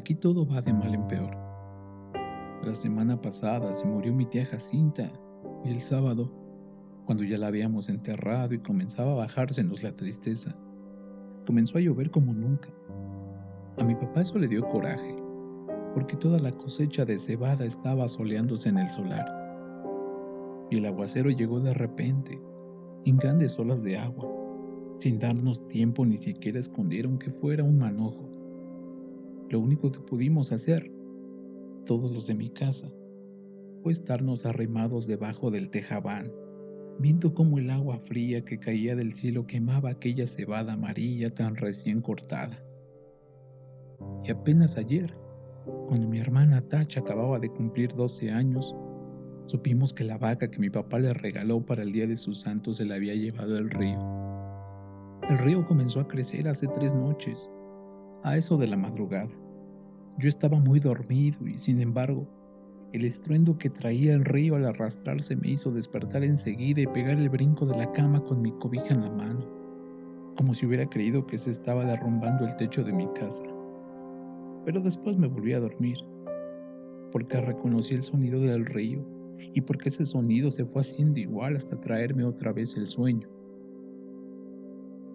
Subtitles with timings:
[0.00, 1.36] Aquí todo va de mal en peor.
[2.64, 5.12] La semana pasada se murió mi tía Jacinta
[5.62, 6.32] y el sábado,
[7.04, 10.56] cuando ya la habíamos enterrado y comenzaba a bajársenos la tristeza,
[11.46, 12.70] comenzó a llover como nunca.
[13.78, 15.14] A mi papá eso le dio coraje,
[15.92, 19.26] porque toda la cosecha de cebada estaba soleándose en el solar.
[20.70, 22.40] Y el aguacero llegó de repente,
[23.04, 24.26] en grandes olas de agua,
[24.96, 28.29] sin darnos tiempo ni siquiera esconder aunque fuera un manojo.
[29.50, 30.92] Lo único que pudimos hacer,
[31.84, 32.88] todos los de mi casa,
[33.82, 36.30] fue estarnos arrimados debajo del tejabán,
[37.00, 42.00] viendo cómo el agua fría que caía del cielo quemaba aquella cebada amarilla tan recién
[42.00, 42.62] cortada.
[44.22, 45.12] Y apenas ayer,
[45.88, 48.76] cuando mi hermana Tacha acababa de cumplir 12 años,
[49.46, 52.72] supimos que la vaca que mi papá le regaló para el día de su santo
[52.72, 53.98] se la había llevado al río.
[55.28, 57.50] El río comenzó a crecer hace tres noches
[58.22, 59.30] a eso de la madrugada.
[60.18, 62.28] Yo estaba muy dormido y, sin embargo,
[62.92, 67.28] el estruendo que traía el río al arrastrarse me hizo despertar enseguida y pegar el
[67.28, 69.46] brinco de la cama con mi cobija en la mano,
[70.36, 73.44] como si hubiera creído que se estaba derrumbando el techo de mi casa.
[74.64, 75.98] Pero después me volví a dormir,
[77.12, 79.06] porque reconocí el sonido del río
[79.38, 83.28] y porque ese sonido se fue haciendo igual hasta traerme otra vez el sueño.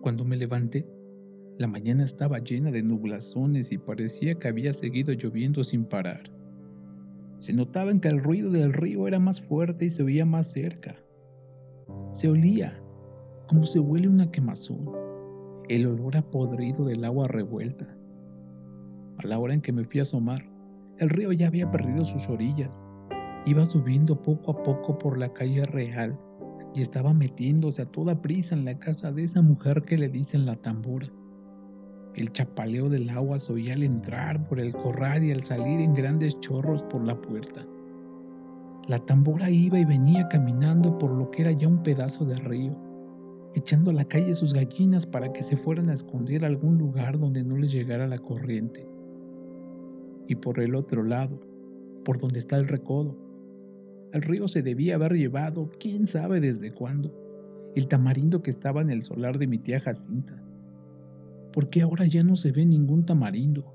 [0.00, 0.86] Cuando me levanté,
[1.60, 6.32] la mañana estaba llena de nublazones y parecía que había seguido lloviendo sin parar.
[7.38, 10.50] Se notaba en que el ruido del río era más fuerte y se oía más
[10.50, 10.96] cerca.
[12.12, 12.82] Se olía
[13.46, 14.88] como se huele una quemazón,
[15.68, 17.94] el olor a podrido del agua revuelta.
[19.18, 20.42] A la hora en que me fui a asomar,
[20.96, 22.82] el río ya había perdido sus orillas.
[23.44, 26.18] Iba subiendo poco a poco por la calle real
[26.74, 30.46] y estaba metiéndose a toda prisa en la casa de esa mujer que le dicen
[30.46, 31.10] la tambora.
[32.16, 35.94] El chapaleo del agua se oía al entrar por el corral y al salir en
[35.94, 37.64] grandes chorros por la puerta.
[38.88, 42.76] La tambora iba y venía caminando por lo que era ya un pedazo de río,
[43.54, 47.16] echando a la calle sus gallinas para que se fueran a esconder a algún lugar
[47.18, 48.88] donde no les llegara la corriente.
[50.26, 51.40] Y por el otro lado,
[52.04, 53.16] por donde está el recodo,
[54.12, 57.14] el río se debía haber llevado, quién sabe desde cuándo,
[57.76, 60.42] el tamarindo que estaba en el solar de mi tía Jacinta
[61.52, 63.74] porque ahora ya no se ve ningún tamarindo.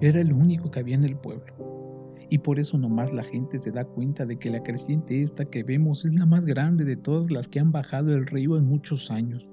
[0.00, 3.70] Era el único que había en el pueblo, y por eso nomás la gente se
[3.70, 7.30] da cuenta de que la creciente esta que vemos es la más grande de todas
[7.30, 9.48] las que han bajado el río en muchos años.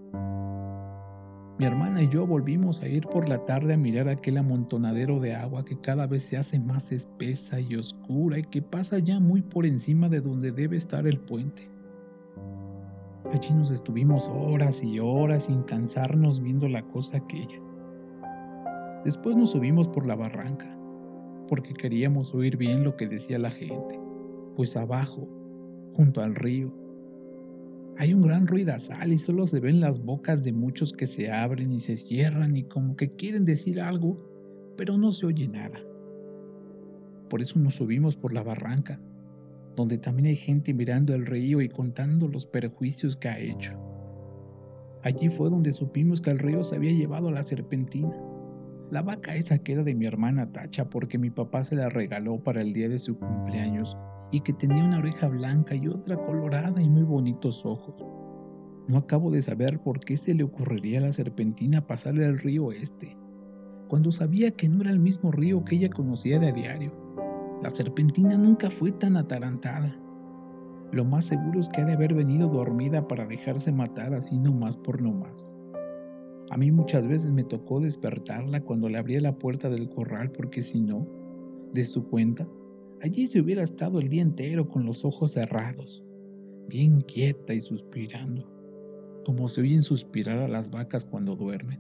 [1.60, 5.36] Mi hermana y yo volvimos a ir por la tarde a mirar aquel amontonadero de
[5.36, 9.44] agua que cada vez se hace más espesa y oscura y que pasa ya muy
[9.44, 11.70] por encima de donde debe estar el puente.
[13.34, 17.60] Allí nos estuvimos horas y horas sin cansarnos viendo la cosa aquella.
[19.04, 20.78] Después nos subimos por la barranca,
[21.48, 24.00] porque queríamos oír bien lo que decía la gente,
[24.56, 25.28] pues abajo,
[25.96, 26.72] junto al río,
[27.98, 31.72] hay un gran ruidazal y solo se ven las bocas de muchos que se abren
[31.72, 34.16] y se cierran y como que quieren decir algo,
[34.78, 35.80] pero no se oye nada.
[37.32, 39.02] Por eso nos subimos por la barranca,
[39.76, 43.74] donde también hay gente mirando el río y contando los perjuicios que ha hecho.
[45.04, 48.16] Allí fue donde supimos que el río se había llevado a la serpentina.
[48.90, 52.42] La vaca esa que era de mi hermana Tacha porque mi papá se la regaló
[52.42, 53.98] para el día de su cumpleaños
[54.32, 57.96] y que tenía una oreja blanca y otra colorada y muy bonitos ojos.
[58.88, 62.72] No acabo de saber por qué se le ocurriría a la serpentina pasarle al río
[62.72, 63.18] este,
[63.88, 67.03] cuando sabía que no era el mismo río que ella conocía de a diario.
[67.64, 69.98] La serpentina nunca fue tan atarantada.
[70.92, 74.76] Lo más seguro es que ha de haber venido dormida para dejarse matar así nomás
[74.76, 75.56] por nomás.
[76.50, 80.62] A mí muchas veces me tocó despertarla cuando le abría la puerta del corral porque
[80.62, 81.08] si no,
[81.72, 82.46] de su cuenta,
[83.02, 86.04] allí se hubiera estado el día entero con los ojos cerrados,
[86.68, 88.46] bien quieta y suspirando,
[89.26, 91.80] como se oyen suspirar a las vacas cuando duermen.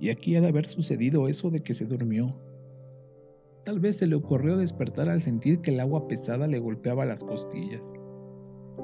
[0.00, 2.34] Y aquí ha de haber sucedido eso de que se durmió
[3.64, 7.22] Tal vez se le ocurrió despertar al sentir que el agua pesada le golpeaba las
[7.22, 7.92] costillas.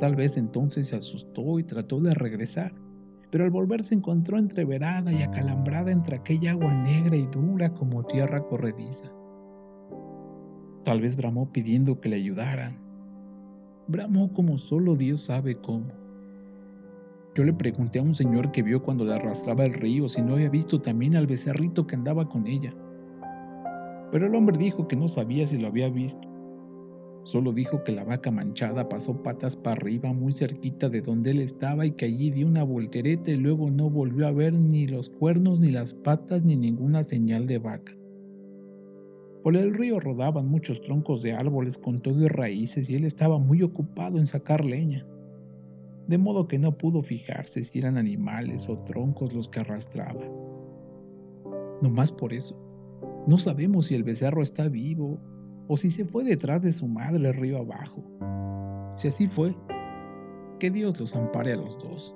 [0.00, 2.74] Tal vez entonces se asustó y trató de regresar,
[3.30, 8.04] pero al volver se encontró entreverada y acalambrada entre aquella agua negra y dura como
[8.04, 9.06] tierra corrediza.
[10.84, 12.78] Tal vez bramó pidiendo que le ayudaran.
[13.88, 15.86] Bramó como solo Dios sabe cómo.
[17.34, 20.34] Yo le pregunté a un señor que vio cuando le arrastraba el río si no
[20.34, 22.74] había visto también al becerrito que andaba con ella
[24.12, 26.26] pero el hombre dijo que no sabía si lo había visto.
[27.24, 31.40] Solo dijo que la vaca manchada pasó patas para arriba muy cerquita de donde él
[31.40, 35.10] estaba y que allí dio una voltereta y luego no volvió a ver ni los
[35.10, 37.92] cuernos, ni las patas, ni ninguna señal de vaca.
[39.42, 43.38] Por el río rodaban muchos troncos de árboles con todo y raíces y él estaba
[43.38, 45.04] muy ocupado en sacar leña,
[46.06, 50.22] de modo que no pudo fijarse si eran animales o troncos los que arrastraba.
[51.82, 52.56] No más por eso,
[53.26, 55.20] no sabemos si el becerro está vivo
[55.68, 58.04] o si se fue detrás de su madre río abajo.
[58.96, 59.54] Si así fue,
[60.58, 62.14] que Dios los ampare a los dos.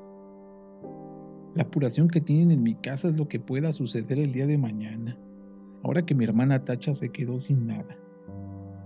[1.55, 4.57] La apuración que tienen en mi casa es lo que pueda suceder el día de
[4.57, 5.19] mañana,
[5.83, 7.99] ahora que mi hermana Tacha se quedó sin nada.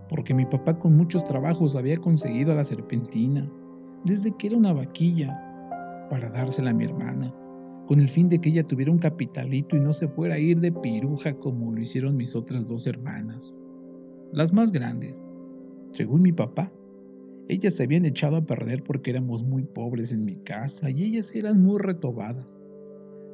[0.09, 3.47] Porque mi papá con muchos trabajos había conseguido a la serpentina,
[4.05, 5.38] desde que era una vaquilla,
[6.09, 7.35] para dársela a mi hermana,
[7.86, 10.60] con el fin de que ella tuviera un capitalito y no se fuera a ir
[10.60, 13.52] de piruja como lo hicieron mis otras dos hermanas
[14.34, 15.25] las más grandes.
[15.92, 16.72] Según mi papá,
[17.48, 21.32] ellas se habían echado a perder porque éramos muy pobres en mi casa y ellas
[21.34, 22.58] eran muy retobadas.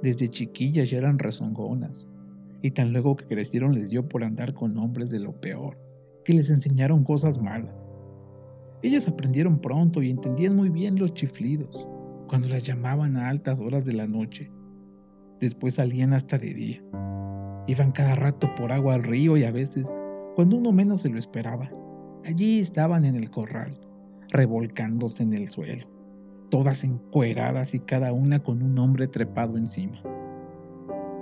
[0.02, 2.06] Desde chiquillas ya eran rezongonas,
[2.62, 5.79] y tan luego que crecieron les dio por andar con hombres de lo peor,
[6.25, 7.87] que les enseñaron cosas malas.
[8.82, 11.88] Ellas aprendieron pronto y entendían muy bien los chiflidos,
[12.31, 14.53] cuando las llamaban a altas horas de la noche.
[15.41, 16.81] Después salían hasta de día.
[17.67, 19.93] Iban cada rato por agua al río y a veces
[20.37, 21.69] cuando uno menos se lo esperaba.
[22.25, 23.77] Allí estaban en el corral,
[24.29, 25.88] revolcándose en el suelo,
[26.50, 30.00] todas encueradas y cada una con un hombre trepado encima.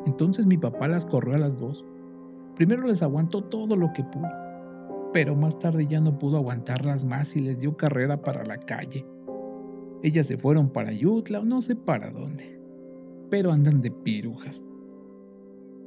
[0.05, 1.87] Entonces mi papá las corrió a las dos.
[2.55, 4.29] Primero les aguantó todo lo que pudo,
[5.15, 9.07] pero más tarde ya no pudo aguantarlas más y les dio carrera para la calle.
[10.03, 12.61] Ellas se fueron para Yutla o no sé para dónde,
[13.31, 14.65] pero andan de pirujas.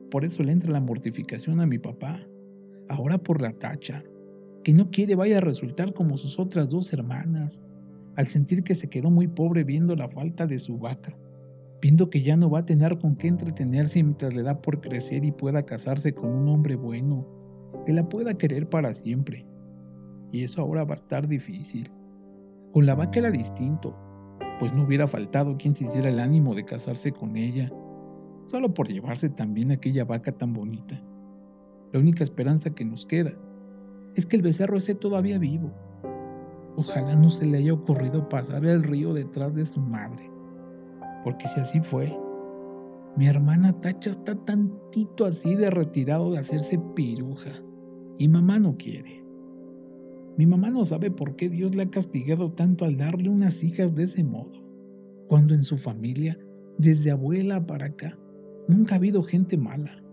[0.10, 2.20] Por eso le entra la mortificación a mi papá
[2.92, 4.04] ahora por la tacha,
[4.64, 7.64] que no quiere vaya a resultar como sus otras dos hermanas,
[8.16, 11.18] al sentir que se quedó muy pobre viendo la falta de su vaca,
[11.82, 15.24] viendo que ya no va a tener con qué entretenerse mientras le da por crecer
[15.24, 17.26] y pueda casarse con un hombre bueno,
[17.86, 19.46] que la pueda querer para siempre.
[20.32, 21.90] Y eso ahora va a estar difícil.
[22.72, 23.94] Con la vaca era distinto,
[24.60, 27.70] pues no hubiera faltado quien se hiciera el ánimo de casarse con ella,
[28.46, 31.02] solo por llevarse también aquella vaca tan bonita.
[31.92, 33.34] La única esperanza que nos queda
[34.16, 35.72] es que el becerro esté todavía vivo.
[36.78, 40.32] Ojalá no se le haya ocurrido pasar el río detrás de su madre,
[41.24, 42.18] porque si así fue,
[43.18, 47.52] mi hermana Tacha está tantito así de retirado de hacerse piruja,
[48.18, 49.21] y mamá no quiere.
[50.42, 53.94] Mi mamá no sabe por qué Dios le ha castigado tanto al darle unas hijas
[53.94, 54.66] de ese modo,
[55.28, 56.36] cuando en su familia,
[56.80, 58.18] desde abuela para acá,
[58.68, 60.04] nunca ha habido gente mala.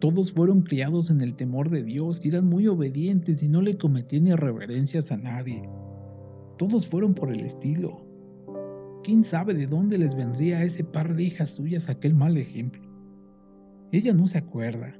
[0.00, 3.78] Todos fueron criados en el temor de Dios y eran muy obedientes y no le
[3.78, 5.66] cometían irreverencias a nadie.
[6.58, 8.04] Todos fueron por el estilo.
[9.02, 12.82] ¿Quién sabe de dónde les vendría a ese par de hijas suyas aquel mal ejemplo?
[13.92, 14.94] Ella no se acuerda,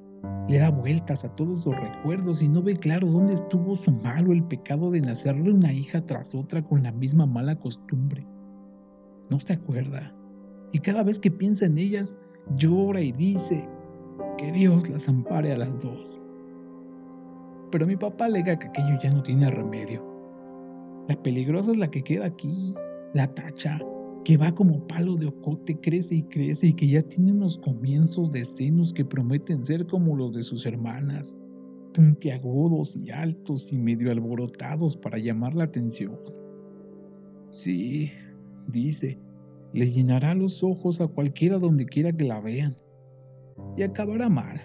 [0.48, 4.32] le da vueltas a todos sus recuerdos y no ve claro dónde estuvo su malo
[4.32, 8.26] el pecado de nacerle una hija tras otra con la misma mala costumbre.
[9.30, 10.14] No se acuerda,
[10.72, 12.16] y cada vez que piensa en ellas,
[12.56, 13.66] llora y dice,
[14.38, 16.20] que Dios las ampare a las dos.
[17.70, 20.04] Pero mi papá alega que aquello ya no tiene remedio.
[21.08, 22.74] La peligrosa es la que queda aquí,
[23.12, 23.78] la tacha,
[24.24, 28.32] que va como palo de ocote, crece y crece y que ya tiene unos comienzos
[28.32, 31.36] de senos que prometen ser como los de sus hermanas,
[31.92, 36.18] puntiagudos y altos y medio alborotados para llamar la atención.
[37.50, 38.10] Sí,
[38.68, 39.18] dice,
[39.74, 42.76] le llenará los ojos a cualquiera donde quiera que la vean
[43.76, 44.58] y acabará mal.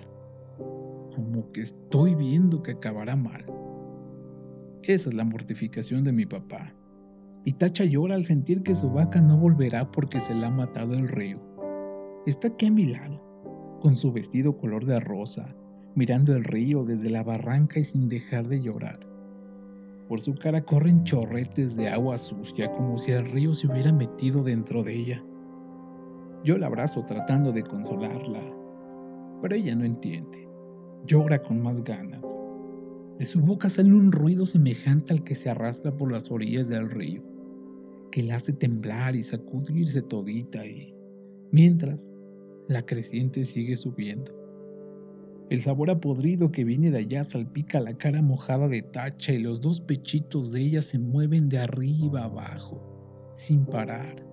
[1.14, 3.46] Como que estoy viendo que acabará mal.
[4.84, 6.74] Esa es la mortificación de mi papá.
[7.46, 10.94] Y Tacha llora al sentir que su vaca no volverá porque se la ha matado
[10.94, 11.40] el río.
[12.26, 13.22] Está aquí a mi lado,
[13.82, 15.56] con su vestido color de rosa,
[15.96, 19.00] mirando el río desde la barranca y sin dejar de llorar.
[20.08, 24.44] Por su cara corren chorretes de agua sucia como si el río se hubiera metido
[24.44, 25.24] dentro de ella.
[26.44, 28.42] Yo la abrazo tratando de consolarla,
[29.42, 30.48] pero ella no entiende.
[31.06, 32.40] Llora con más ganas.
[33.20, 36.90] De su boca sale un ruido semejante al que se arrastra por las orillas del
[36.90, 37.22] río,
[38.12, 40.94] que la hace temblar y sacudirse todita y,
[41.52, 42.14] mientras,
[42.68, 44.32] la creciente sigue subiendo.
[45.50, 49.40] El sabor a podrido que viene de allá salpica la cara mojada de tacha y
[49.40, 54.30] los dos pechitos de ella se mueven de arriba abajo, sin parar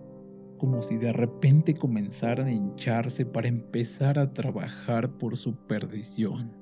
[0.59, 6.53] como si de repente comenzaran a hincharse para empezar a trabajar por su perdición.